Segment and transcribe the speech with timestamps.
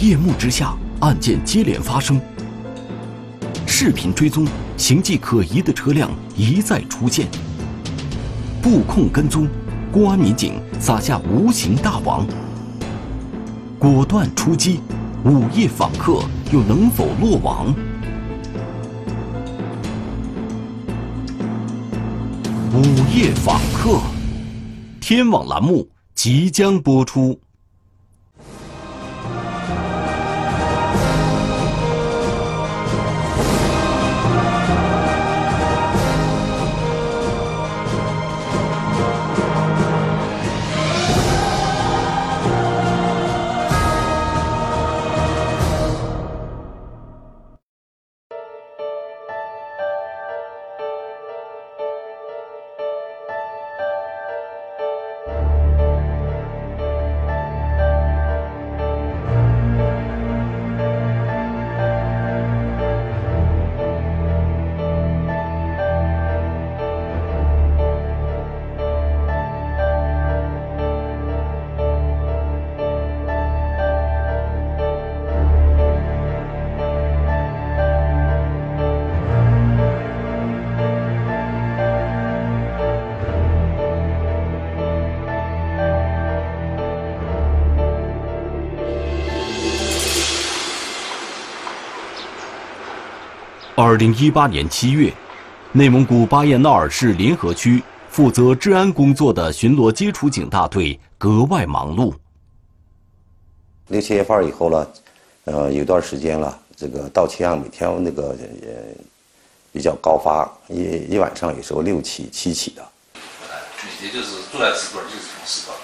[0.00, 2.18] 夜幕之下，案件接连发生。
[3.66, 4.46] 视频追踪，
[4.78, 7.28] 形迹可疑的车辆一再出现。
[8.62, 9.46] 布控跟踪，
[9.92, 12.26] 公安民警撒下无形大网。
[13.78, 14.80] 果断出击，
[15.22, 17.74] 午夜访客又能否落网？
[22.72, 22.82] 午
[23.14, 24.00] 夜访客，
[24.98, 27.38] 天网栏目即将播出。
[93.90, 95.12] 二零一八年七月，
[95.72, 102.14] 内蒙古巴彦淖尔市临河区负责治安工作的巡逻接触警大队格外忙碌。
[103.88, 104.86] 六七月份以后呢，
[105.46, 108.96] 呃，有段时间了，这个盗窃案每天那个也
[109.72, 112.88] 比较高发，一一晚上有时候六起七起的。
[113.76, 115.76] 具体就是作案时段就是什么时段？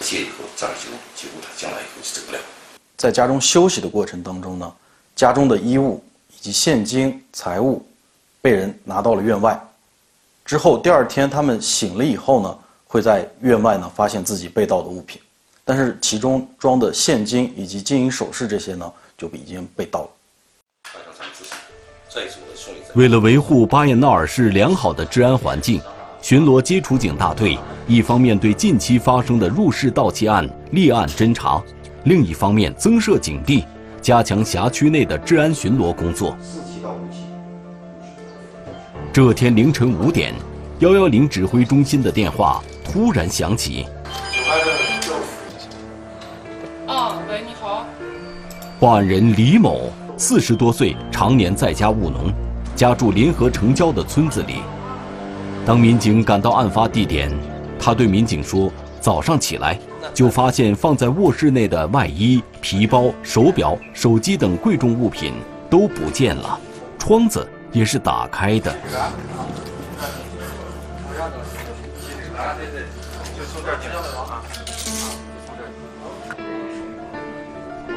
[0.00, 2.38] 窃以后占有，结果他将来以后是走不了。
[2.98, 4.70] 在家中休息的过程当中呢，
[5.16, 6.04] 家中的衣物。
[6.40, 7.84] 及现金财物
[8.40, 9.60] 被人拿到了院外，
[10.44, 15.20] 之后第二天他们醒了以后呢，会在院外呢发现自己被盗的物品，
[15.64, 20.08] 但是其中装的现金以及金银首饰这些呢就已经被盗了。
[22.94, 25.80] 为了维护巴彦淖尔市良好的治安环境，
[26.20, 27.56] 巡逻接触警大队
[27.86, 31.62] 一方面对近期发生的入室盗窃案立案侦查，
[32.04, 33.64] 另一方面增设警力。
[34.02, 36.36] 加强辖区内的治安巡逻工作。
[39.12, 40.32] 这天凌晨五点，
[40.78, 43.86] 幺幺零指挥中心的电话突然响起。
[46.86, 47.84] 啊，喂，你好。
[48.78, 52.32] 报案人李某，四十多岁，常年在家务农，
[52.74, 54.60] 家住临河城郊的村子里。
[55.66, 57.30] 当民警赶到案发地点，
[57.78, 59.78] 他对民警说：“早上起来。”
[60.12, 65.34] 就发现放在卧室内的外衣、皮包、手表、手机等贵重物品
[65.68, 66.58] 都不见了，
[66.98, 68.74] 窗子也是打开的。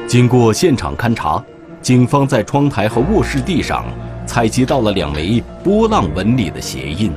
[0.06, 1.44] 经过现场勘查，
[1.82, 3.84] 警方在窗台和卧室地上
[4.26, 7.12] 采集到了两枚波浪纹理的鞋印。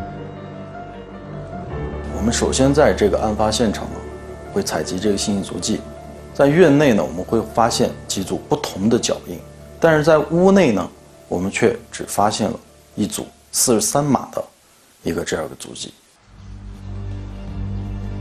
[2.18, 3.88] 我们首先在这个案发现场。
[4.58, 5.80] 会采集这个信息足迹，
[6.34, 9.38] 在院内呢，我们会发现几组不同的脚印，
[9.80, 10.90] 但是在屋内呢，
[11.28, 12.60] 我们却只发现了
[12.96, 14.44] 一组四十三码的
[15.04, 15.94] 一个这样的足迹。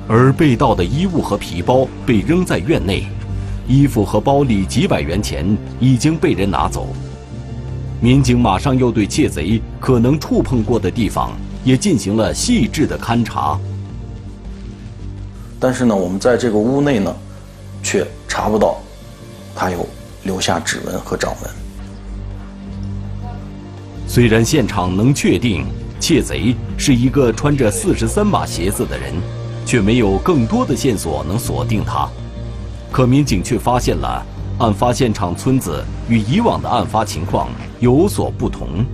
[0.07, 3.09] 而被盗的衣物和皮包被扔在院内，
[3.67, 6.89] 衣服和包里几百元钱已经被人拿走。
[7.99, 11.33] 民警马上又对窃贼可能触碰过的地方
[11.65, 13.59] 也进行了细致的勘查。
[15.59, 17.15] 但是呢，我们在这个屋内呢，
[17.83, 18.77] 却查不到
[19.55, 19.89] 他有
[20.25, 21.50] 留下指纹和掌纹。
[24.06, 25.66] 虽然现场能确定
[25.99, 29.15] 窃贼是一个穿着四十三码鞋子的人，
[29.65, 32.07] 却没有更多的线索能锁定他。
[32.92, 34.25] 可民警却发现了
[34.59, 37.48] 案发现场村子与以往的案发情况
[37.81, 38.84] 有所不同。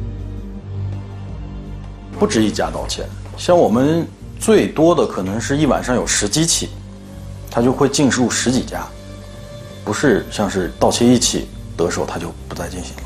[2.19, 3.05] 不止一家盗窃，
[3.37, 4.07] 像我们。
[4.43, 6.69] 最多的可能是一晚上有十几起，
[7.49, 8.85] 他就会进入十几家，
[9.85, 11.47] 不是像是盗窃一起
[11.77, 13.03] 得手他就不再进行了，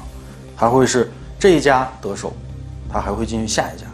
[0.56, 2.32] 他会是这一家得手，
[2.88, 3.84] 他还会进去下一家，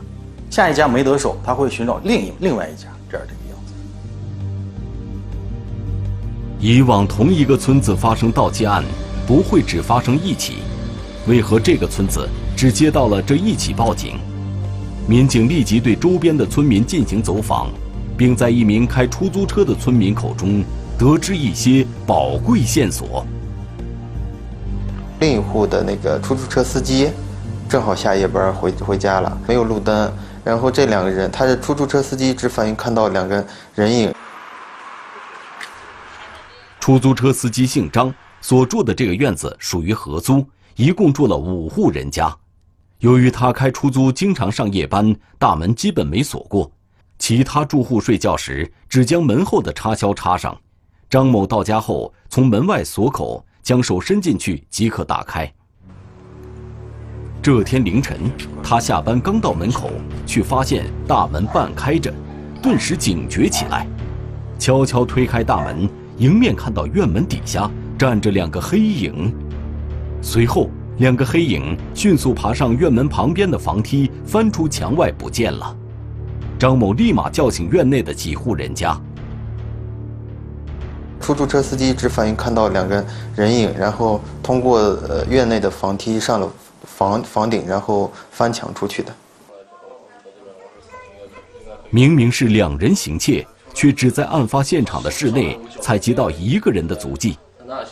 [0.50, 3.72] 下一家没得手，他会寻找另一另外一家这样的一个样子。
[6.60, 8.84] 以往同一个村子发生盗窃案
[9.26, 10.58] 不会只发生一起，
[11.26, 14.20] 为何这个村子只接到了这一起报警？
[15.08, 17.70] 民警立即对周边的村民进行走访，
[18.16, 20.64] 并在一名开出租车的村民口中
[20.96, 23.26] 得知一些宝贵线索。
[25.18, 27.10] 另一户的那个出租车司机，
[27.68, 30.12] 正好下夜班回回家了，没有路灯。
[30.44, 33.44] 然后这两个人，他是出租车司机，只反映看到两个
[33.74, 34.14] 人影。
[36.78, 40.44] 出租车司机姓张，所住的这个院子属于合租，
[40.76, 42.36] 一共住了五户人家。
[43.02, 46.70] 由于他开出租经常上夜班，大门基本没锁过，
[47.18, 50.56] 其他住户睡觉时只将门后的插销插上。
[51.10, 55.52] 张某到家后，从门外锁口，将手伸进去即可打开。
[57.42, 58.30] 这天凌晨，
[58.62, 59.90] 他下班刚到门口，
[60.24, 62.14] 却发现大门半开着，
[62.62, 63.84] 顿时警觉起来，
[64.60, 67.68] 悄悄推开大门，迎面看到院门底下
[67.98, 69.34] 站着两个黑影。
[70.22, 75.76] 随后，两个黑影迅速爬上院门旁边的房梯，翻出墙外不见了。
[76.58, 78.98] 张某立马叫醒院内的几户人家。
[81.20, 83.04] 出租车司机只反映看到两个
[83.34, 86.52] 人影，然后通过呃院内的房梯上了。
[86.84, 89.14] 房房顶，然后翻墙出去的。
[91.90, 97.38] 明明是两人行窃，却只在案发现场的室内采集到一个人的足迹。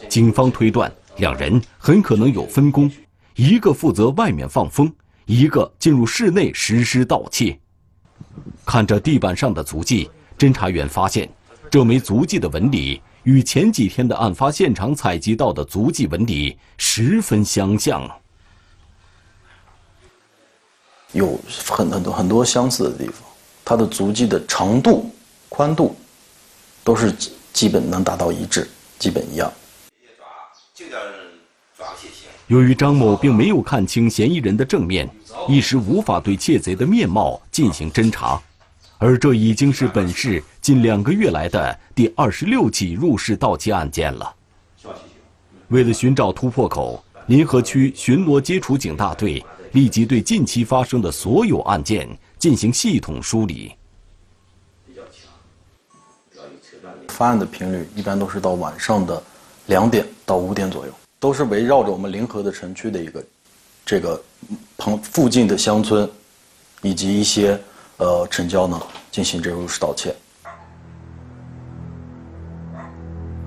[0.08, 2.90] 警方推断，两人很可能有分工，
[3.36, 4.90] 一个负责外面放风，
[5.26, 7.56] 一个进入室内实施盗窃。
[8.64, 11.28] 看着地板上的足迹，侦查员发现，
[11.70, 18.10] 这枚足迹的纹理与前几天的案发现场采集到的足迹纹理十分相像。
[21.12, 21.38] 有
[21.68, 23.28] 很很多很多相似的地方，
[23.64, 25.10] 它的足迹的长度、
[25.48, 25.94] 宽度
[26.82, 27.12] 都是
[27.52, 28.66] 基本能达到一致，
[28.98, 29.52] 基本一样。
[32.46, 35.08] 由于张某并没有看清嫌疑人的正面，
[35.48, 38.40] 一时无法对窃贼的面貌进行侦查，
[38.98, 44.34] 而这已经是本市近两个月来的第二十六起入室盗窃案件了。
[45.68, 49.44] 为了寻找突破口，临河区巡逻接触警大队。
[49.72, 52.08] 立即对近期发生的所有案件
[52.40, 53.72] 进行系统梳理。
[57.06, 59.22] 发案的频率一般都是到晚上的
[59.70, 63.24] 两点到五点左右，都是围绕着我们临河的城区的一个
[63.86, 64.20] 这个
[64.76, 66.10] 旁附近的乡村，
[66.82, 67.56] 以及一些
[67.98, 68.78] 呃城郊呢
[69.12, 70.12] 进行这入室盗窃。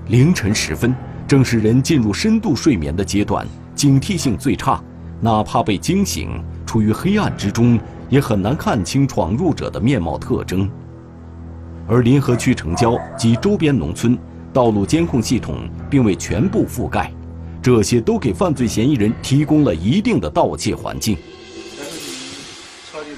[0.06, 0.94] 凌晨时分，
[1.28, 4.82] 正是人进入深度睡眠的阶段，警惕性最差。
[5.20, 7.78] 哪怕被惊醒，处于黑暗之中，
[8.08, 10.70] 也很难看清闯入者的面貌特征。
[11.86, 14.18] 而临河区城郊及周边农村
[14.54, 17.12] 道路监控系统并未全部覆盖，
[17.60, 21.18] 这些都给犯罪嫌疑人提供了一定的盗窃环境。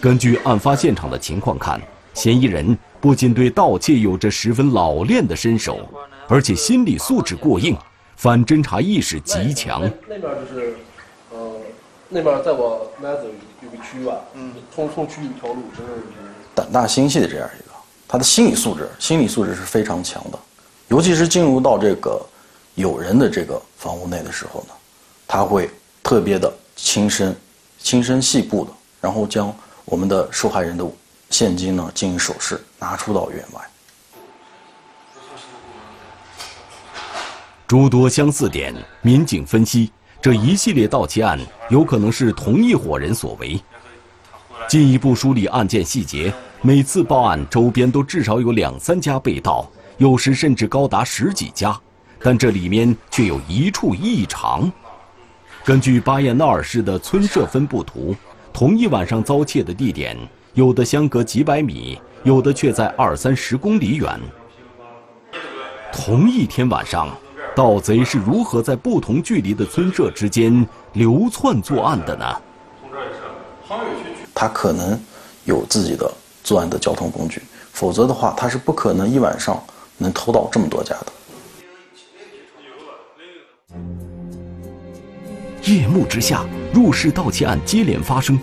[0.00, 1.78] 根据案发现场的情况看，
[2.14, 5.86] 嫌疑人不仅对盗窃有着十分老练的身手，
[6.26, 7.76] 而且心理素质过硬，
[8.16, 9.82] 反侦查意识极强。
[10.08, 10.76] 那边就是。
[12.08, 13.22] 那边再往南走
[13.60, 15.92] 有个区吧，嗯，通通区一条路，真是
[16.54, 17.74] 胆大心细的这样一个，
[18.06, 20.38] 他的心理素质，心理素质是非常强的，
[20.88, 22.24] 尤其是进入到这个
[22.74, 24.74] 有人的这个房屋内的时候呢，
[25.26, 25.68] 他会
[26.02, 27.34] 特别的轻声、
[27.78, 29.54] 轻声细步的，然后将
[29.84, 30.86] 我们的受害人的
[31.30, 33.60] 现金呢进行手饰拿出到院外。
[37.66, 39.90] 诸多相似点，民警分析。
[40.22, 41.38] 这一系列盗窃案
[41.69, 43.60] 有可能是同一伙人所为。
[44.69, 51.79] 进一步梳理案件细节，每次报案周边都至少有两三家被盗，有时甚至高达十几家。
[52.19, 54.70] 但这里面却有一处异常。
[55.65, 58.17] 根据巴彦淖尔市的村社分布图，
[58.53, 60.17] 同一晚上遭窃的地点，
[60.55, 64.19] 有的相隔几百米，有的却在二三十公里远。
[65.93, 67.08] 同一天晚上。
[67.55, 72.26] 盗贼是如何在不同距离的村社之间流窜作案的呢？
[74.34, 75.00] 他可能
[75.46, 76.12] 有自己的
[76.44, 77.41] 作案的交通工具，
[77.72, 79.58] 否则的话，他是不可能一晚上
[79.98, 81.06] 能偷到这么多家的。
[85.65, 88.38] 夜幕之下，入室盗窃案接连发生，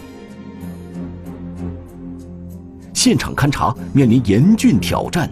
[2.93, 5.29] 现场勘查面临严峻挑战。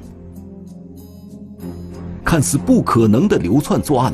[2.24, 4.14] 看似不可能的流窜作案，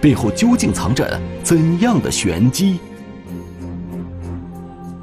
[0.00, 2.78] 背后究竟藏着怎样的玄机？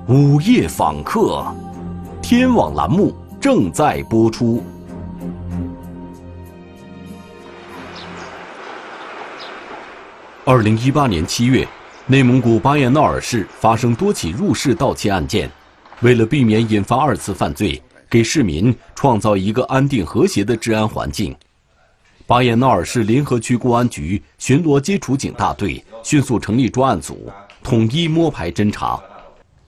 [0.07, 1.45] 午夜访客，
[2.21, 4.63] 天网栏目正在播出。
[10.45, 11.65] 二零一八年七月，
[12.05, 15.49] 内蒙古巴彦淖尔市发生多起入室盗窃案件，
[16.01, 21.33] 为了避免引发二次犯罪，给市民创造一个安定和谐的治安环境。
[22.27, 27.31] 巴彦淖尔市临河区公安局巡逻接触警大队迅速成立专案组，
[27.63, 28.99] 统一摸排侦查。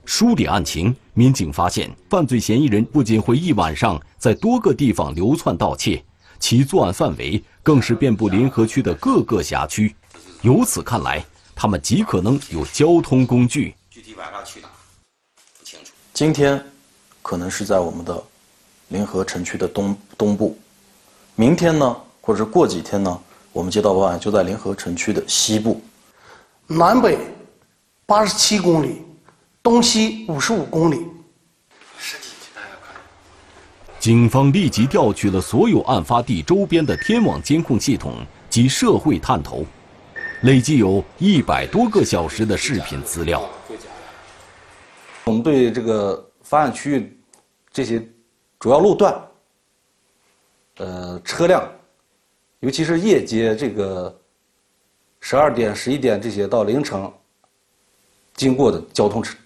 [0.04, 6.04] 梳理案情，民警发现犯罪嫌疑人不仅会一晚上在多个地方流窜盗窃，
[6.38, 9.96] 其作案范围更是遍布临河区的各个辖区。
[10.42, 11.24] 由此看来，
[11.54, 13.74] 他们极可能有交通工具。
[13.90, 14.68] 具体晚上去哪，
[15.58, 15.92] 不清楚。
[16.12, 16.62] 今天，
[17.22, 18.22] 可能是在我们的
[18.88, 20.56] 临河城区的东东部；
[21.34, 23.20] 明天呢，或者是过几天呢，
[23.52, 25.80] 我们接到报案就在临河城区的西部。
[26.66, 27.18] 南北
[28.04, 29.02] 八十七公里，
[29.62, 31.06] 东西五十五公里。
[33.98, 39.66] 警方立即调取了所有案发地周边的天网监控系统及社会探头。
[40.46, 43.50] 累计有一百多个小时的视频资料。
[45.24, 47.18] 我们对这个发案区域
[47.72, 48.00] 这些
[48.60, 49.20] 主要路段、
[50.76, 51.68] 呃车辆，
[52.60, 54.16] 尤其是夜间这个
[55.18, 57.10] 十二点、十一点这些到凌晨
[58.36, 59.36] 经过的交通车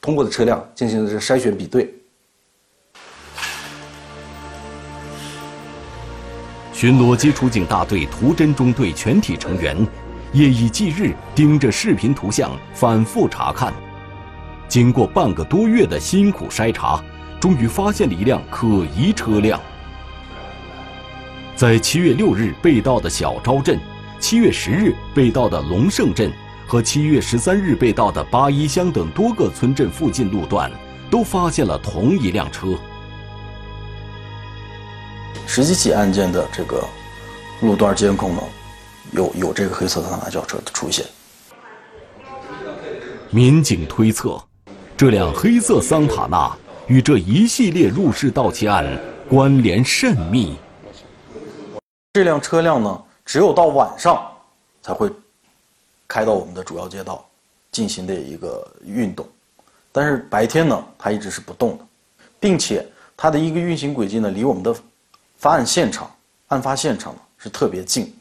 [0.00, 1.94] 通过的车辆进行的是筛选比对。
[6.80, 9.76] 巡逻接触警大队图侦中队全体成员
[10.32, 13.70] 夜以继日盯着视频图像反复查看，
[14.66, 16.98] 经过半个多月的辛苦筛查，
[17.38, 19.60] 终于发现了一辆可疑车辆。
[21.54, 23.78] 在七月六日被盗的小昭镇、
[24.18, 26.32] 七月十日被盗的龙胜镇
[26.66, 30.72] 和七月十三日被盗的八一乡等多个村镇附近路段，
[31.10, 32.68] 都发现了同一辆车。
[35.52, 36.80] 十几起案件的这个
[37.60, 38.42] 路段监控呢，
[39.10, 41.04] 有有这个黑色桑塔纳轿车的出现。
[43.30, 44.40] 民警推测，
[44.96, 48.96] 这辆黑色桑塔纳与这一系列入室盗窃案
[49.28, 50.56] 关联甚密。
[52.12, 54.24] 这辆车辆呢，只有到晚上
[54.80, 55.10] 才会
[56.06, 57.28] 开到我们的主要街道
[57.72, 59.28] 进行的一个运动，
[59.90, 61.84] 但是白天呢，它一直是不动的，
[62.38, 64.72] 并且它的一个运行轨迹呢，离我们的。
[65.40, 66.14] 发案现场，
[66.48, 68.14] 案发现场是特别近。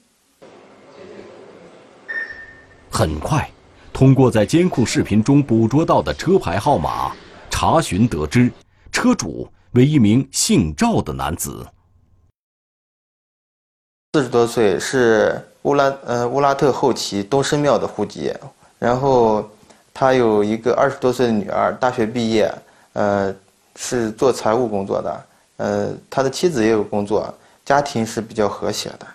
[2.89, 3.51] 很快，
[3.91, 7.11] 通过在监控视频中捕捉到的车牌号码
[7.49, 8.49] 查询得知，
[8.89, 11.67] 车主为一名姓赵的男子，
[14.13, 18.33] 四十多岁，是乌拉呃乌拉特后旗东升庙的户籍。
[18.79, 19.45] 然后
[19.93, 22.49] 他有一个二十多岁的女儿，大学毕业，
[22.93, 23.35] 呃，
[23.75, 25.25] 是做财务工作的。
[25.59, 27.33] 呃，他的妻子也有工作，
[27.65, 29.05] 家庭是比较和谐的。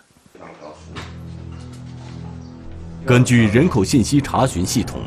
[3.06, 5.00] 根据人口信息查询系统，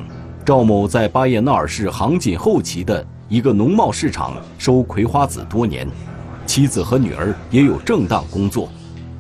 [0.43, 5.87] 赵某在巴彦淖尔市杭锦后旗的一个农贸市场收葵花籽多年，
[6.47, 8.67] 妻子和女儿也有正当工作。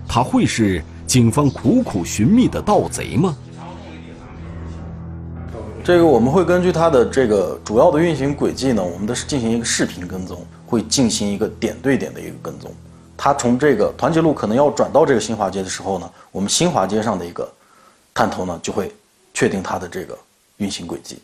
[0.07, 3.37] 他会是警方苦苦寻觅的盗贼吗？
[5.83, 10.43] 这个我们会根据他的这个主要的运行轨迹呢，我们的进行一个视频跟踪。
[10.67, 12.71] 会进行一个点对点的一个跟踪，
[13.15, 17.49] 他从这个团结路可能要转到这个新华街的时候呢，我们新华街上的一个
[18.13, 18.93] 探头呢就会
[19.33, 20.15] 确定他的这个
[20.57, 21.19] 运行轨迹。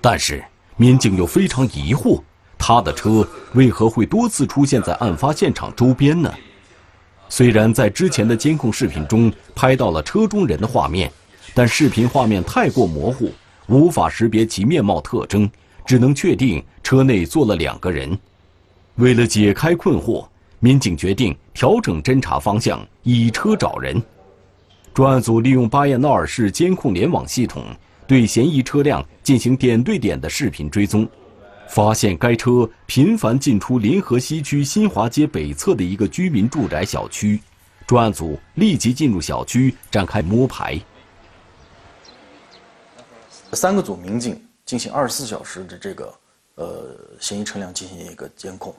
[0.00, 0.44] 但是
[0.76, 2.20] 民警又非常疑惑，
[2.58, 6.32] 他的车为何会多次出现在案发现场周边呢？
[7.30, 11.10] 虽然在之前的监控视频中拍到了车中人的画面，
[11.54, 13.32] 但视频画面太过模糊，
[13.68, 15.50] 无法识别其面貌特征。
[15.88, 18.16] 只能确定车内坐了两个人。
[18.96, 20.28] 为了解开困惑，
[20.60, 24.00] 民警决定调整侦查方向，以车找人。
[24.92, 27.64] 专案组利用巴彦淖尔市监控联网系统，
[28.06, 31.08] 对嫌疑车辆进行点对点的视频追踪，
[31.70, 37.40] 发现该车频繁进出临河西区新华街北侧的一个居民住宅小区。
[37.86, 40.78] 专案组立即进入小区展开摸排。
[43.54, 44.38] 三个组民警。
[44.68, 46.14] 进行二十四小时的这个，
[46.56, 48.74] 呃，嫌疑车辆进行一个监控，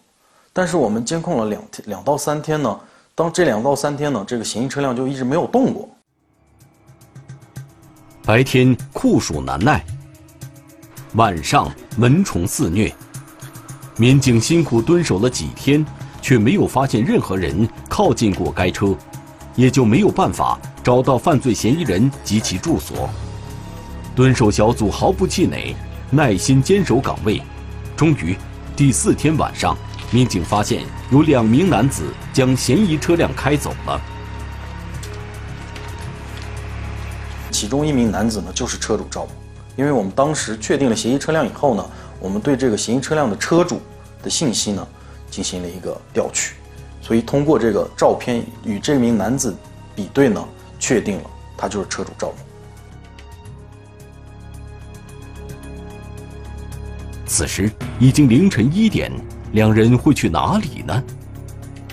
[0.54, 2.80] 但是我们监控了两天两到三天呢，
[3.16, 5.90] 当这两到三天呢，这个嫌疑车辆就一直没有动过。
[8.24, 9.84] 白天酷暑难耐，
[11.16, 12.94] 晚上蚊虫肆虐，
[13.98, 15.84] 民警辛苦蹲守了几天，
[16.22, 18.96] 却没有发现任何人靠近过该车，
[19.56, 23.10] 也就没有办法找到犯罪嫌疑人及其住所。
[24.20, 25.74] 蹲守小组毫不气馁，
[26.12, 27.42] 耐心坚守岗位。
[27.96, 28.36] 终于，
[28.76, 29.78] 第四天晚上，
[30.12, 34.02] 民警发现有两名男子将嫌疑车辆开走了。
[37.50, 39.32] 其中一名男子呢，就是车主赵某。
[39.78, 43.82] 因为我们当时确定了嫌疑车辆以后呢，我们对这个嫌疑车辆的车主
[44.22, 44.86] 的信息呢，
[45.32, 46.56] 进行了一个调取。
[47.02, 49.56] 所以通过这个照片与这名男子
[49.96, 50.46] 比对呢，
[50.78, 52.36] 确定了他就是车主赵某。
[57.30, 59.12] 此时已经凌晨一点，
[59.52, 61.04] 两人会去哪里呢？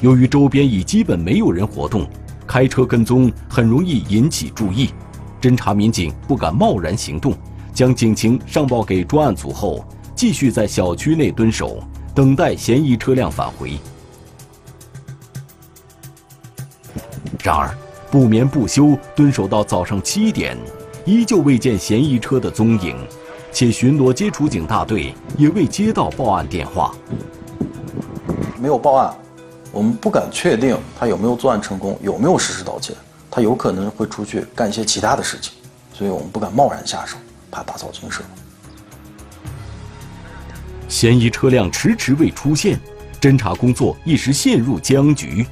[0.01, 2.09] 由于周边已基本没有人活动，
[2.47, 4.91] 开车跟踪很容易引起注意，
[5.41, 7.35] 侦查民警不敢贸然行动，
[7.75, 11.83] 将警情上报给专案组后，继续在小区内蹲守，
[12.15, 13.79] 等待嫌疑车辆返回。
[17.45, 17.77] 然而，
[18.11, 20.57] 不眠不休蹲守到早上七点，
[21.05, 22.97] 依旧未见嫌疑车的踪影，
[23.59, 26.95] 且巡逻接处警大队也未接到报案电话。
[28.61, 29.17] 没有报案，
[29.73, 32.93] 我们不敢确定他有没有作案成功，有没有实施盗窃。
[33.31, 35.55] 他有可能会出去干一些其他的事情，
[35.95, 37.17] 所以我们不敢贸然下手，
[37.51, 38.23] 怕打草惊蛇。
[40.87, 42.79] 嫌疑车辆迟迟未出现，
[43.23, 45.47] 侦查工作一时陷入僵局。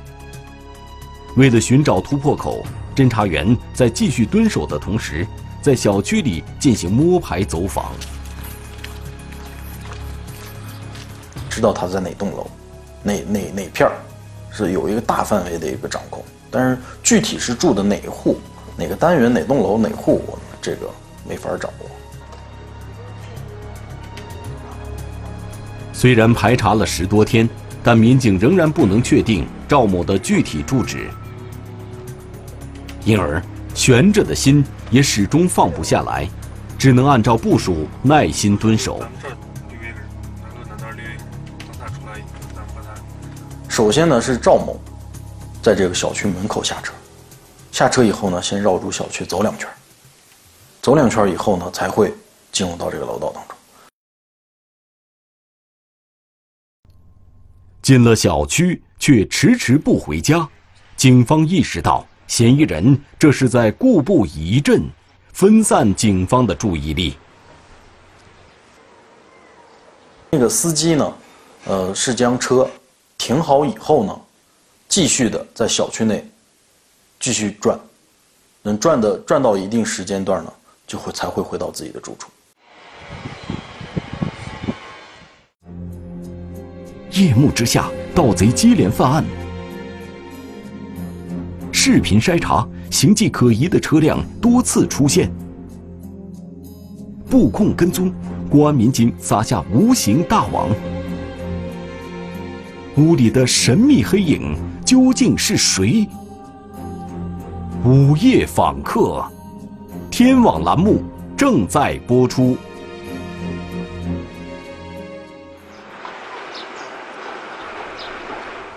[1.36, 5.26] 为了寻找突破口，侦查员在继续蹲守的同时，
[5.64, 7.86] 在小区里进行摸排走访，
[11.48, 12.46] 知道他在哪栋楼，
[13.02, 13.96] 哪哪哪片儿，
[14.50, 16.22] 是有一个大范围的一个掌控。
[16.50, 18.36] 但是具体是住的哪户、
[18.76, 20.86] 哪个单元、哪栋楼、哪户，我们这个
[21.26, 21.86] 没法掌握。
[25.94, 27.48] 虽然排查了十多天，
[27.82, 31.08] 但民警仍然不能确定赵某的具体住址，
[33.06, 33.42] 因而
[33.74, 36.28] 悬着的心也始终放不下来，
[36.78, 39.02] 只能按照部署耐心蹲守。
[43.68, 44.80] 首先呢是赵某。
[45.60, 46.92] 在这个小区门口下车，
[47.72, 49.66] 下车以后呢，先绕住小区走两圈，
[50.82, 52.12] 走两圈以后呢，才会
[52.52, 53.56] 进入到这个楼道当中。
[57.80, 60.46] 进了小区却迟迟不回家，
[60.96, 64.82] 警方意识到嫌疑人这是在故布疑阵，
[65.32, 67.16] 分散警方的注意力。
[70.30, 71.14] 那个司机呢，
[71.66, 72.68] 呃，是将车
[73.16, 74.20] 停好以后呢。
[74.86, 76.24] 继续的在小区内
[77.18, 77.76] 继续转，
[78.62, 80.52] 能转的转到一定时间段呢，
[80.86, 82.30] 就会才会回到自己的住处。
[87.10, 89.43] 夜幕之下，盗贼接连犯案。
[91.86, 95.30] 视频筛查，形迹可疑的车辆多次出现。
[97.28, 98.10] 布控跟踪，
[98.48, 100.66] 公安民警撒下无形大网。
[102.96, 104.56] 屋里的神秘黑影。
[104.82, 106.08] 究竟是谁？
[107.84, 109.22] 午夜访客，
[110.10, 111.02] 天网栏目
[111.36, 112.56] 正在播出。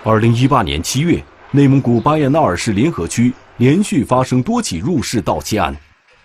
[0.04, 5.74] 二零一八年七月，内蒙古巴彦淖尔市临河区连续发生多起入室盗窃案。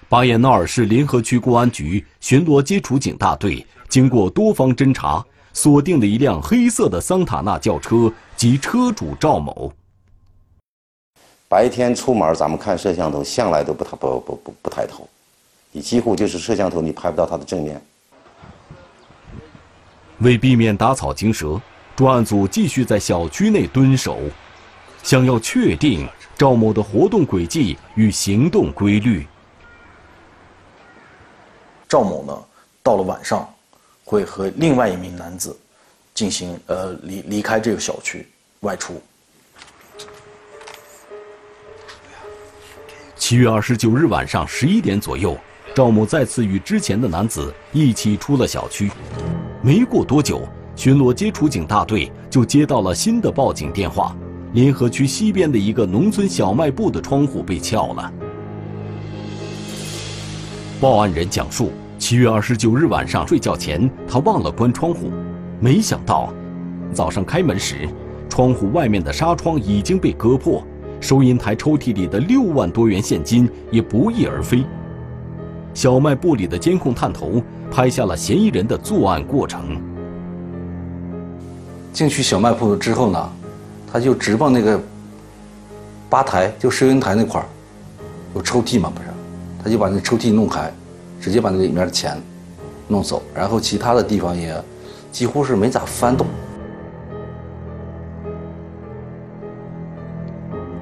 [0.09, 5.23] 巴彦淖尔市临河区公安局巡逻接处警大队经过多方侦查。
[5.55, 9.71] 锁定了一辆黑色的桑塔纳轿车及车主赵某。
[11.47, 15.07] 白天出门，咱们看摄像头，向来都不抬不不不不抬头，
[15.71, 17.79] 你几乎就是摄像头你拍不到他的正面。
[20.17, 21.62] 为避免打草惊蛇，
[21.95, 24.17] 专案组继续在小区内蹲守，
[25.03, 29.27] 想要确定赵某的活动轨迹与行动规律。
[31.87, 32.35] 赵某呢，
[32.81, 33.47] 到了晚上。
[34.05, 35.57] 会和另外一名男子
[36.13, 38.27] 进行呃离离开这个小区
[38.59, 39.01] 外出。
[43.15, 45.35] 七月二十九日晚上十一点左右，
[45.73, 48.91] 赵某再次与之前的男子一起出了小区。
[49.63, 54.15] 没过多久，巡逻接处警大队就接到了新的报警电话：
[54.53, 58.13] 临河区西边的一个农村小卖部的窗户被撬了。
[60.79, 61.71] 报案人讲述。
[61.99, 65.09] 七月二十九日晚上睡觉前，他忘了关窗户，
[65.61, 66.33] 没想到
[66.93, 67.87] 早上开门时，
[68.27, 70.61] 窗户外面的纱窗已经被割破，
[70.99, 74.65] 收银台抽屉里的六万多元现金也不翼而飞。
[75.73, 79.81] 小卖部里的监控探头拍下了嫌疑人的作案过程。
[81.93, 83.31] 进去小卖部之后呢，
[83.93, 84.77] 他就直奔那个
[86.10, 87.45] 吧台，就收银台那块儿
[88.36, 89.08] 有抽屉嘛，不是？
[89.63, 90.69] 他就把那抽屉弄开。
[91.21, 92.21] 直接把那个里面的钱
[92.89, 94.53] 弄走，然后其他的地方也
[95.10, 96.27] 几乎是没咋翻动。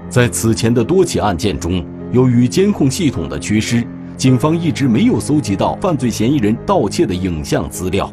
[0.09, 3.85] 在此前的多起案件中，由于监控系统的缺失，
[4.17, 8.11] 警方一直没有搜集到犯罪嫌疑人盗窃的影像资料。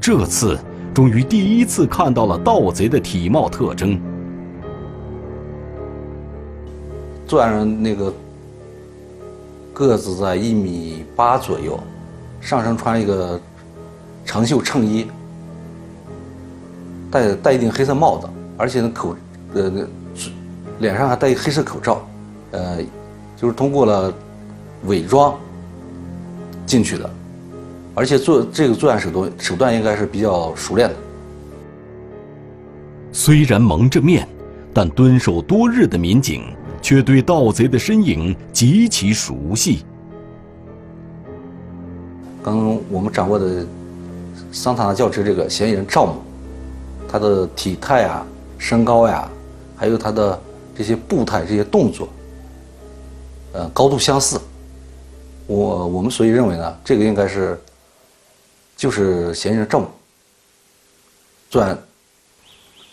[0.00, 0.56] 这次
[0.94, 4.00] 终于第一次看到了盗贼的体貌特征。
[7.28, 8.12] 作案人那个
[9.74, 11.78] 个子在一米八左右，
[12.40, 13.38] 上身穿一个
[14.24, 15.06] 长袖衬衣，
[17.10, 19.14] 戴戴一顶黑色帽子，而且呢口
[19.52, 19.70] 呃
[20.78, 22.00] 脸上还戴一黑色口罩，
[22.52, 22.78] 呃，
[23.36, 24.10] 就是通过了
[24.86, 25.38] 伪装
[26.64, 27.10] 进去的，
[27.94, 30.94] 而且做这个作案手段手段应该是比较熟练的。
[33.12, 34.26] 虽然蒙着面，
[34.72, 36.44] 但蹲守多日的民警
[36.80, 39.84] 却对盗贼的身影极其熟悉。
[42.42, 43.66] 刚刚我们掌握的
[44.52, 46.22] 桑塔纳轿车这个嫌疑人赵某，
[47.08, 49.28] 他的体态啊、身高呀，
[49.76, 50.40] 还有他的
[50.76, 52.08] 这些步态、这些动作，
[53.52, 54.40] 呃，高度相似。
[55.46, 57.60] 我我们所以认为呢，这个应该是
[58.76, 59.90] 就是嫌疑人赵某
[61.50, 61.76] 作案。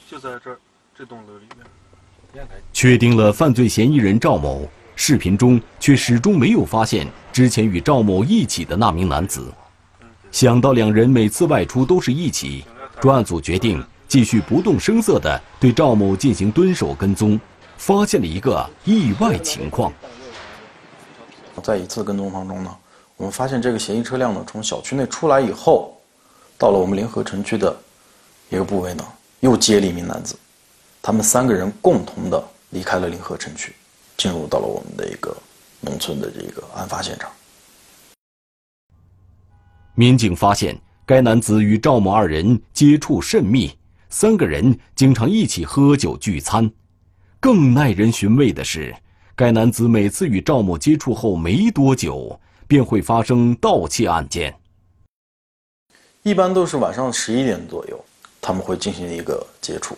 [0.09, 0.57] 就在这儿，
[0.97, 1.65] 这栋楼里面。
[2.73, 9.51] 确定了犯罪嫌疑人赵某，视频中却始终没有发现之前与赵某一起的那名男子。
[10.31, 12.65] 想到两人每次外出都是一起，
[12.99, 17.39] 专案组决定继续不动声色地对赵某进行蹲守跟踪，
[17.77, 19.91] 发现了一个意外情况。
[21.63, 22.75] 在一次跟踪当中呢，
[23.15, 25.97] 我们发现这个嫌疑车辆呢从小区内出来以后，
[26.57, 27.75] 到了我们临河城区的
[28.49, 29.05] 一个部位呢，
[29.39, 30.37] 又接了一名男子。
[31.05, 33.75] 他们三个人共同的离开了临河城区，
[34.17, 35.37] 进入到了我们的一个
[35.79, 37.31] 农村的这个案发现场。
[39.93, 43.71] 民警发现，该男子与赵某二人接触甚密，
[44.09, 46.71] 三个人经常一起喝酒聚餐。
[47.39, 48.91] 更耐人寻味的是，
[49.35, 54.59] 该男子每次与赵某接触后没多久，便会发生盗窃案件。
[56.23, 58.05] 一般都是晚上十一点左右，
[58.41, 59.95] 他们会进行一个接触。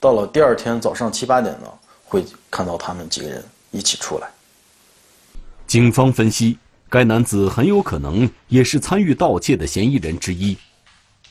[0.00, 1.68] 到了第二天早上七八点呢，
[2.04, 4.30] 会看到他们几个人一起出来。
[5.66, 6.58] 警方分析，
[6.88, 10.56] 该男子很有可能也是参与盗窃的嫌疑人之一，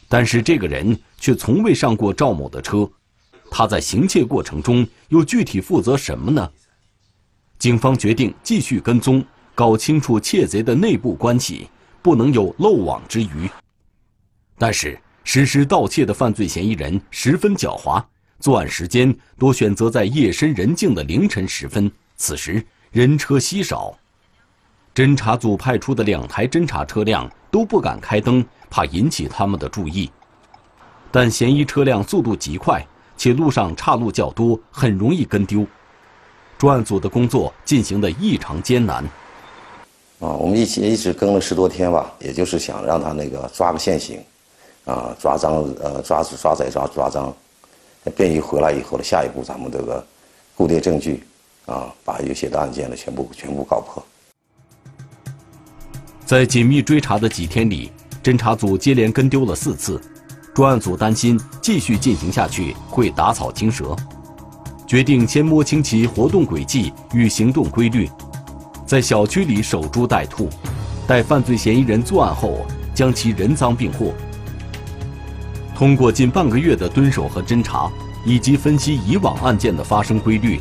[0.07, 2.87] 但是这个人却从未上过赵某的车，
[3.49, 6.47] 他在行窃过程中又具体负责什么呢？
[7.57, 11.67] 警方决定继续跟踪，搞清楚窃贼的内部关系，
[12.03, 13.49] 不能有漏网之鱼。
[14.59, 18.01] 但是，实施盗窃的犯罪嫌疑人十分狡猾。
[18.39, 23.93] 作案时间多选择在夜深人静的凌晨时分，此时人车稀少，
[24.95, 30.09] 侦查组派出的两台侦查车辆都不敢开灯，怕引起他们的注意。
[31.11, 32.85] 但嫌疑车辆速度极快，
[33.17, 35.67] 且路上岔路较多，很容易跟丢。
[36.57, 39.03] 专案组的工作进行的异常艰难。
[40.19, 44.21] 啊，我们一起一直跟了十多天吧，也就是想让他那个抓个现行，
[44.85, 47.33] 啊，抓赃呃抓抓贼抓抓赃。
[48.15, 50.05] 便于回来以后的下一步，咱们这个
[50.55, 51.23] 固定证据，
[51.65, 54.03] 啊，把有些的案件呢全部全部告破。
[56.25, 57.91] 在紧密追查的几天里，
[58.23, 59.99] 侦查组接连跟丢了四次，
[60.53, 63.95] 专案组担心继续进行下去会打草惊蛇，
[64.87, 68.09] 决定先摸清其活动轨迹与行动规律，
[68.85, 70.49] 在小区里守株待兔，
[71.07, 74.13] 待犯罪嫌疑人作案后将其人赃并获。
[75.79, 77.89] 通过近半个月的蹲守和侦查，
[78.25, 80.59] 以及分析以往案件的发生规律，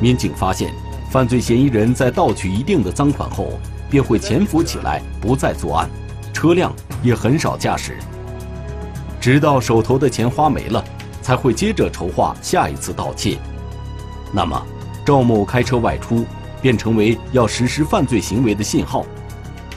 [0.00, 0.72] 民警发现，
[1.10, 3.58] 犯罪嫌疑人在盗取一定的赃款后，
[3.90, 5.90] 便会潜伏起来，不再作案，
[6.32, 6.72] 车辆
[7.02, 7.98] 也很少驾驶，
[9.20, 10.84] 直到手头的钱花没了，
[11.20, 13.38] 才会接着筹划下一次盗窃。
[14.30, 14.64] 那么，
[15.04, 16.24] 赵某开车外出，
[16.60, 19.04] 便成为要实施犯罪行为的信号。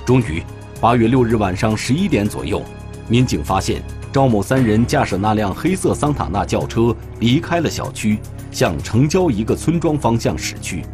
[0.05, 0.43] 终于，
[0.79, 2.61] 八月六日晚上十一点左右，
[3.07, 3.81] 民警发现。
[4.15, 8.17] 赵某三人驾驶那辆黑色桑塔纳轿车离开了小区，
[8.49, 10.85] 向城郊一个村庄方向驶去。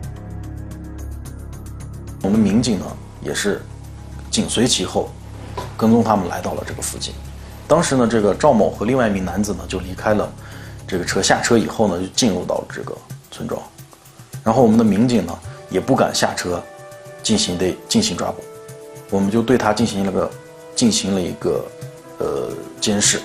[2.24, 2.86] 我们民警呢
[3.22, 3.62] 也是
[4.32, 5.12] 紧随其后，
[5.78, 7.14] 跟踪他们来到了这个附近。
[7.68, 10.28] 当时呢，这个赵某和另外一名男子呢就离开了
[10.88, 12.98] 这个车，下车以后呢就进入到这个
[13.30, 13.62] 村庄。
[14.44, 16.60] 然后我们的民警呢也不敢下车
[17.22, 18.42] 进行的进行抓捕，
[19.12, 20.32] 我们就对他进行了个
[20.76, 21.64] 进行了一个。
[22.22, 23.20] 呃，监视。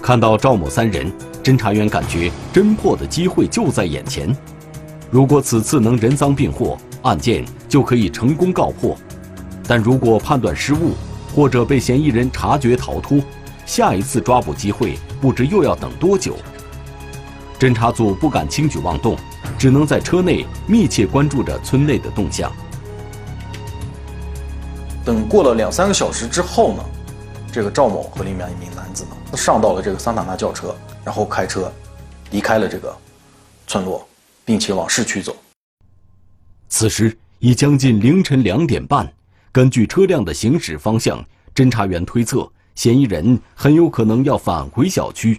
[0.00, 1.10] 看到赵某三人，
[1.42, 4.34] 侦查员感觉侦破的机会就在眼前。
[5.10, 8.96] 如果此次能人赃并获，案件就可以成功告破；
[9.66, 10.92] 但如果判断失误，
[11.34, 13.20] 或者被嫌疑人察觉逃脱，
[13.66, 16.36] 下一次抓捕机会不知又要等多久。
[17.58, 19.16] 侦查组不敢轻举妄动，
[19.58, 22.52] 只能在车内密切关注着村内的动向。
[25.04, 26.82] 等过了两三个小时之后呢，
[27.52, 31.70] 这个赵某和另外一名男子呢，上到了这个桑塔纳轿车，然后开车
[32.30, 32.96] 离开了这个
[33.66, 34.06] 村落，
[34.46, 35.36] 并且往市区走。
[36.70, 39.06] 此时已将近凌晨两点半，
[39.52, 41.22] 根据车辆的行驶方向，
[41.54, 45.38] 侦查员推测嫌疑人很有可能要返回小区。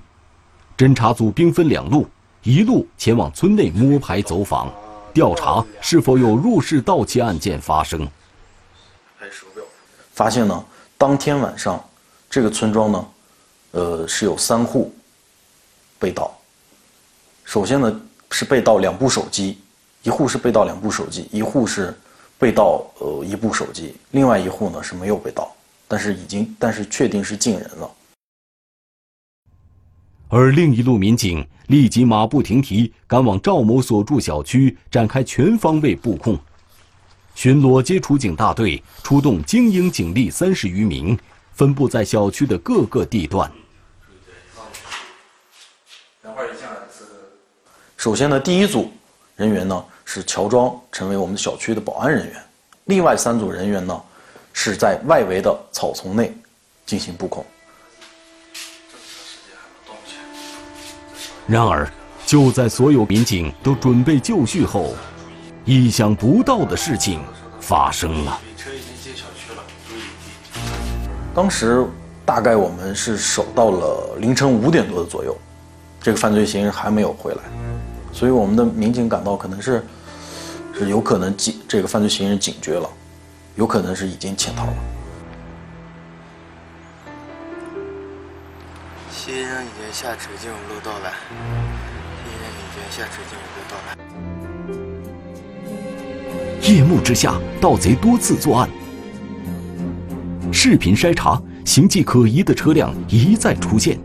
[0.78, 2.08] 侦查组兵分两路，
[2.44, 4.72] 一路前往村内摸排走访，
[5.12, 8.08] 调查是否有入室盗窃案件发生。
[10.14, 10.66] 发现呢，
[10.98, 11.84] 当天晚上，
[12.30, 13.08] 这个村庄呢，
[13.72, 14.94] 呃，是有三户
[16.00, 16.34] 被盗。
[17.44, 19.60] 首先呢，是被盗两部手机，
[20.04, 21.94] 一户是被盗两部手机，一户是
[22.40, 25.56] 被盗呃一部手机，另外一户呢是没有被盗，
[25.88, 27.92] 但是已经但是确定是进人了。
[30.30, 36.38] 而另一路民警立即马不停蹄赶往赵某所住小区，展开全方位布控。
[37.36, 41.18] 巡逻接触警大队出动精英警力三十余名，
[41.54, 43.52] 分布在小区的各个地段。
[47.98, 48.92] 首先呢，第一组
[49.36, 52.42] 人员呢是乔装成为我们小区的保安人员，
[52.86, 54.02] 另外三组人员呢
[54.54, 56.34] 是在外围的草丛内
[56.86, 57.46] 进行布控。
[61.48, 61.92] 然而，
[62.26, 64.96] 就在所有民警都准备就绪后，
[65.66, 67.20] 意想不到的事情
[67.60, 68.40] 发生了。
[71.34, 71.84] 当时
[72.24, 75.36] 大概我们是守到了凌晨五点多的左右，
[76.00, 77.40] 这个犯罪嫌疑人还没有回来，
[78.14, 79.84] 所以我们的民警感到可能是
[80.78, 82.88] 是有可能警这个犯罪嫌疑人警觉了，
[83.56, 84.74] 有可能是已经潜逃了。
[89.12, 91.12] 嫌疑人已经下车进入楼道了，
[92.22, 94.25] 嫌疑人已经下车进入楼道了。
[96.68, 98.68] 夜幕之下，盗贼多次作案。
[100.52, 104.00] 视频筛查，形迹可疑的车辆一再出现。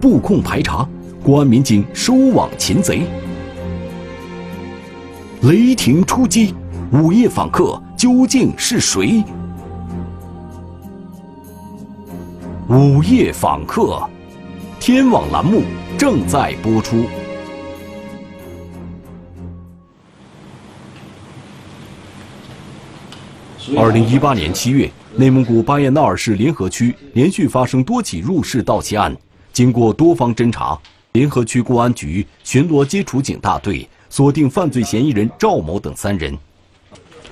[0.00, 0.88] 布控排查，
[1.22, 3.02] 公安民警收网擒贼。
[5.42, 6.52] 雷霆出击，
[6.92, 9.22] 午夜访客究竟是谁？
[12.68, 14.02] 午夜访客，
[14.80, 15.62] 天网栏目
[15.96, 17.04] 正在播出。
[23.72, 29.16] 二零一八年七月，内蒙古巴彦淖尔市临河区连续发生多起入室盗窃案。
[29.54, 30.78] 经过多方侦查，
[31.12, 36.36] 临河区公安局巡逻接触警大队锁定犯罪嫌疑人赵某等三人。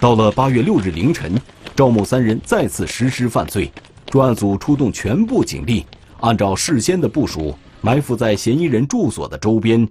[0.00, 1.38] 到了八月六日凌晨，
[1.76, 3.70] 赵某三人再次实施犯罪，
[4.06, 5.84] 专案组出动全部警力，
[6.20, 9.86] 按照事先的部署，埋伏在嫌疑人住所的周边，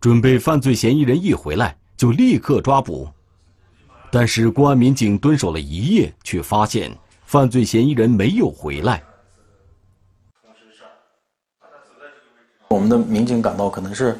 [0.00, 3.06] 准备犯罪嫌疑人一回来就立刻抓捕。
[4.16, 6.88] 但是公安民警蹲守了一夜，却发现
[7.26, 9.02] 犯罪嫌疑人没有回来。
[12.68, 14.16] 我们的民警感到可能是，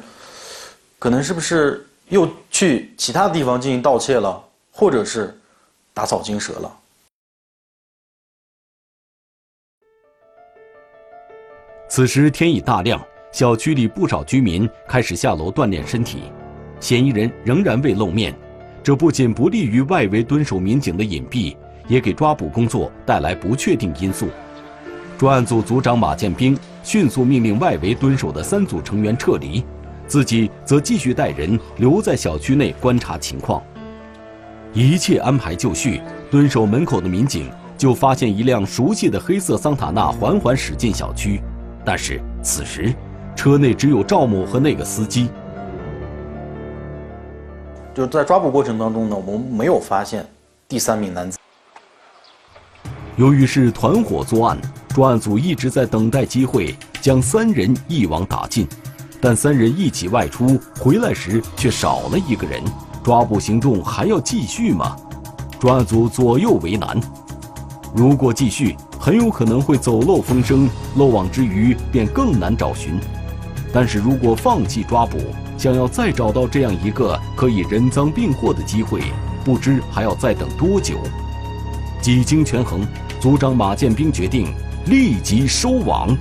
[0.99, 5.33] 可能是不是又去其他地方进行盗窃了，或者是
[5.93, 6.77] 打草惊蛇了？
[11.87, 16.23] 此时天已大亮，小区里不少居民开始下楼锻炼身体，
[16.81, 18.37] 嫌疑人仍然未露面。
[18.85, 24.27] 这不仅不利于外围蹲守民警的隐蔽，也给抓捕工作带来不确定因素。
[25.17, 29.65] 专案组组长马建兵迅速命令外围蹲守的三组成员撤离，
[30.05, 33.59] 自己则继续带人留在小区内观察情况。
[34.71, 41.41] 一切安排就绪，蹲守门口的民警就发现一辆熟悉的黑色桑塔纳缓缓驶进小区，
[41.83, 42.93] 但是此时
[43.35, 45.27] 车内只有赵某和那个司机。
[47.95, 50.27] 就是在抓捕过程当中呢，我们没有发现
[50.67, 51.39] 第三名男子。
[53.15, 54.57] 由于是团伙作案，
[54.89, 58.67] 专案组一直在等待机会将三人一网打尽，
[59.21, 62.61] 但三人一起外出回来时却少了一个人，
[63.01, 64.97] 抓捕行动还要继续吗？
[65.57, 66.99] 专案组左右为难。
[67.95, 72.99] 如果继续，很有可能会走漏风声，漏网之鱼便更难找寻；
[73.71, 75.17] 但是如果放弃抓捕，
[75.65, 79.01] 想要再找到这样一个可以人赃并获的机会，
[79.43, 80.99] 不知还要再等多久。
[81.99, 82.87] 几经权衡，
[83.19, 84.53] 组长马建兵决定
[84.85, 86.15] 立即收网。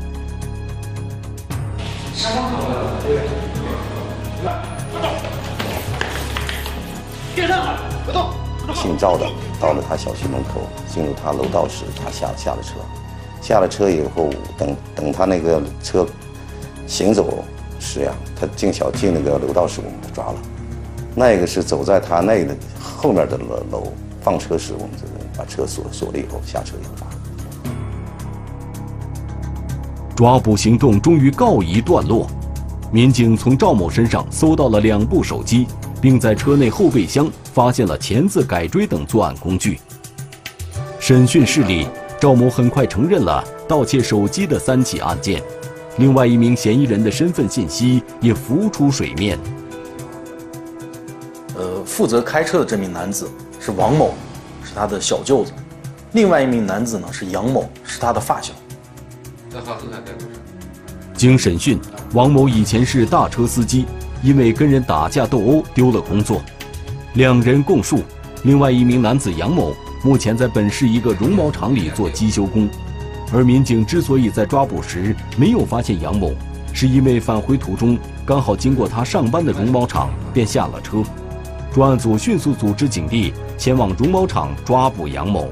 [8.72, 9.26] 姓赵的
[9.60, 12.76] 到了他小区门口，进入他楼道时，他下下了车，
[13.42, 16.06] 下了车以后，等等他那个车
[16.86, 17.44] 行走。
[17.86, 20.36] 是呀，他进小进那个楼道时，我们抓了；
[21.14, 23.92] 那个是走在他那个后面的楼楼
[24.22, 27.06] 放车时，我们这个把车锁锁了以后下车以后抓。
[30.16, 32.26] 抓捕行动终于告一段落，
[32.90, 35.66] 民警从赵某身上搜到了两部手机，
[36.00, 39.78] 并在车内后备箱发现了钳子、改锥等作案工具。
[40.98, 41.86] 审讯室里，
[42.18, 45.42] 赵某很快承认了盗窃手机的三起案件，
[45.96, 49.38] 另外一名嫌疑人的身份信息也浮出水面。
[51.56, 53.30] 呃，负责开车的这名男子
[53.60, 54.12] 是王某，
[54.64, 55.52] 是他的小舅子；
[56.12, 58.52] 另外一名男子呢是杨某，是他的发小。
[61.16, 61.78] 经审讯，
[62.12, 63.86] 王某以前是大车司机，
[64.20, 66.42] 因为跟人打架斗殴丢了工作。
[67.14, 68.00] 两人供述，
[68.42, 72.68] 另外一名男子杨某目前在本市一个绒毛厂里做机修工。
[73.34, 76.32] 而民警之所以在抓捕时没有发现杨某，
[76.72, 81.02] 是因为返回途中刚好经过他上班的绒毛厂，便下了车。
[81.72, 85.48] 专案组迅速组织警力前往绒毛厂抓捕杨某。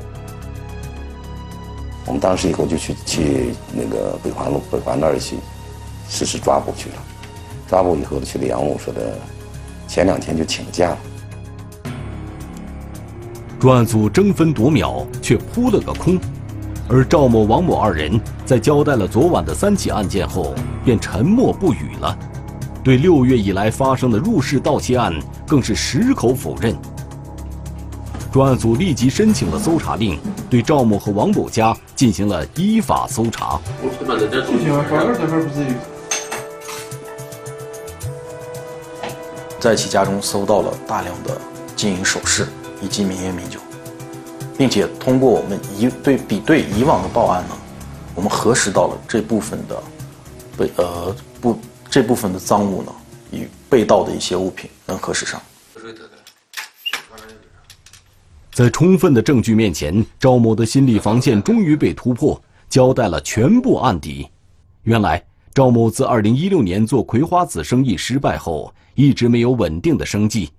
[2.07, 5.37] 我们当时以后就去去那个北环路北环那儿去
[6.09, 6.95] 实施抓捕去了。
[7.67, 9.19] 抓捕以后，去了杨某说的，
[9.89, 10.99] 前两天就请假了。
[13.59, 16.17] 专案组争分夺秒，却扑了个空。
[16.95, 22.15] 而赵某、王某二人在交代了昨晚的三起案件后，便沉默不语了，
[22.85, 25.11] 对六月以来发生的入室盗窃案
[25.47, 26.77] 更是矢口否认。
[28.31, 33.59] 专案组立即申请了搜查令，对赵某和王某家进行了依法搜查。
[39.59, 41.41] 在其家中搜到了大量的
[41.75, 42.47] 金银首饰
[42.83, 43.59] 以及名烟名酒。
[44.57, 47.57] 并且通过我们一对比对以往的报案呢，
[48.15, 49.83] 我们核实到了这部分的
[50.57, 51.59] 被呃不
[51.91, 52.93] 这部分的赃物呢
[53.31, 55.41] 与被盗的一些物品能核实上。
[58.51, 62.39] 在充分的证据面前，赵某的心理防线终于被突破，
[62.69, 64.29] 交代了全部案底。
[64.83, 70.51] 原来，赵某自2016年做葵花籽生意失败后，一直没有稳定的生计。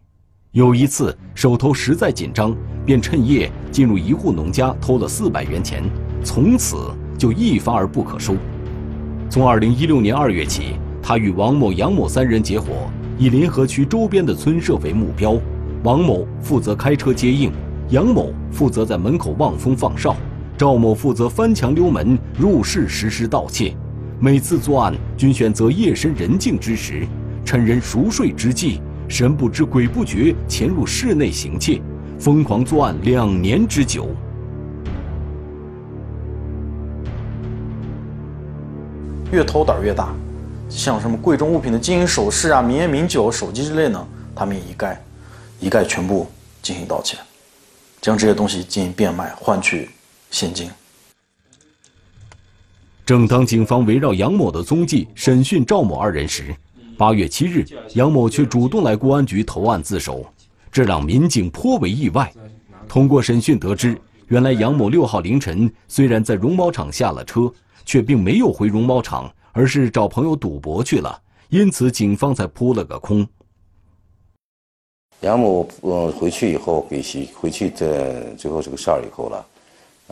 [0.54, 5.84] 有一次手头实在紧张，便趁夜进入一户农家偷了四百元钱，
[6.24, 8.36] 从此就一发而不可收。
[9.32, 12.68] 从二零一六年二月起，他与王某、杨某三人结伙，
[13.18, 15.36] 以临河区周边的村社为目标。
[15.84, 17.52] 王某负责开车接应，
[17.90, 20.16] 杨某负责在门口望风放哨，
[20.56, 23.76] 赵某负责翻墙溜门入室实施盗窃。
[24.20, 27.08] 每次作案均选择夜深人静之时，
[27.44, 28.80] 趁人熟睡之际。
[29.08, 31.82] 神不知鬼不觉潜入室内行窃，
[32.20, 34.10] 疯狂作案两年之久。
[39.32, 40.14] 越偷胆越大，
[40.70, 45.02] 像什么贵重物品的金银首饰啊、名烟名酒、手机之类呢，他们也一概
[45.60, 46.28] 一概全部
[46.62, 47.18] 进行盗窃，
[48.02, 49.90] 将这些东西进行变卖，换取
[50.30, 50.70] 现金。
[53.06, 56.56] 正当警方围绕杨某的踪迹审讯赵某二人时，
[56.98, 60.26] 八月七日，杨某却主动来公安局投案自首，
[60.72, 62.32] 这让民警颇为意外。
[62.88, 67.52] 通过审讯得知，原来杨某六号凌晨虽然在绒毛厂下了车，
[67.86, 73.28] 却并没有回绒毛厂，而是找朋友赌博去了，因此警方才扑了个空。
[75.22, 79.46] 杨某呃回去以后给媳回去这最后这个事儿以后了，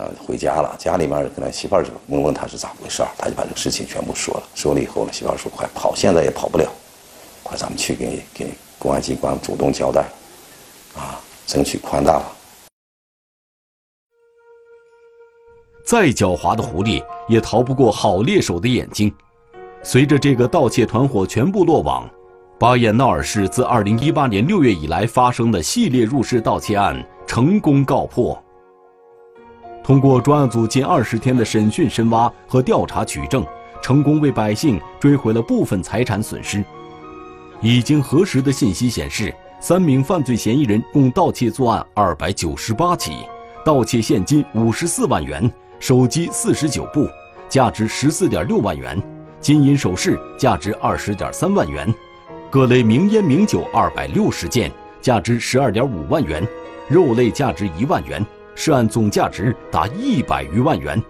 [0.02, 4.44] 呃回家了，家里面跟他媳妇儿就问问他是咋回事儿，他就把这个事情全部说了。
[4.56, 6.68] 说了以后呢，媳妇儿说快跑，现在也跑不了。
[7.44, 10.02] 快，咱们去给给公安机关主动交代，
[10.98, 12.26] 啊，争取宽大了。
[15.86, 19.14] 再狡猾的狐狸也逃不过好猎手的眼睛。
[19.84, 22.10] 随着这个盗窃团伙全部落网，
[22.60, 28.42] 巴彦淖尔市自2018年6月以来发生的系列入室盗窃案成功告破。
[29.84, 33.46] 通过专案组近二十天的审讯、深挖和调查取证，
[33.82, 36.64] 成功为百姓追回了部分财产损失。
[37.62, 43.12] 已经核实的信息显示，三名犯罪嫌疑人共盗窃作案二百九十八起，
[43.66, 47.08] 盗窃现金五十四万元，手机四十九部，
[47.50, 49.02] 价值十四点六万元，
[49.40, 51.92] 金银首饰价值二十点三万元，
[52.50, 54.72] 各类名烟名酒二百六十件，
[55.02, 56.48] 价值十二点五万元，
[56.88, 58.26] 肉类价值一万元，
[58.56, 61.02] 涉案总价值达一百余万元。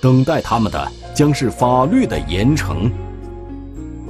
[0.00, 2.90] 等待他们的将是法律的严惩。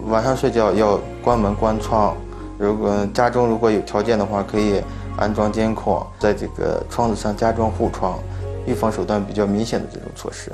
[0.07, 2.17] 晚上睡觉要关门关窗，
[2.59, 4.81] 如果家中如果有条件的话，可以
[5.17, 8.19] 安装监控，在这个窗子上加装护窗，
[8.67, 10.53] 预防手段比较明显的这种措施。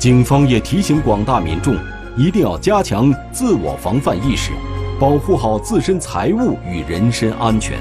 [0.00, 1.76] 警方也提醒广大民众，
[2.16, 4.52] 一定要加强自我防范意识，
[4.98, 7.78] 保护好自身财物与人身安全。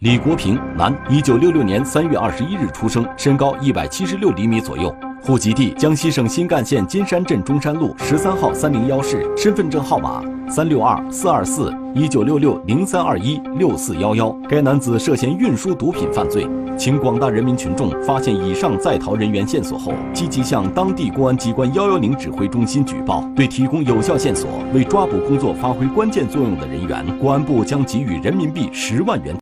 [0.00, 4.90] 李国平，男，一九六六年三月二十一日出生，身高一百七十六厘米左右。
[5.20, 14.30] 户籍地江西省新干县金山镇中山路十三号三零幺室，身份证号码三六二四二四一九六六零三二一六四幺幺。
[14.48, 16.48] 该男子涉嫌运输毒品犯罪，
[16.78, 23.22] 请广大人民群众发现以上在逃人员线索后，积极向当地公安机关幺幺零指挥中心举报。
[23.36, 29.36] 对提供有效线索、为抓捕工作发挥关键作用的人员，公安部将给予人民币十万元。